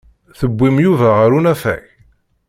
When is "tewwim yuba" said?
0.39-1.07